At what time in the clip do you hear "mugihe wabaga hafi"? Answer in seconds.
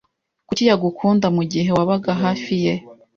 1.35-2.53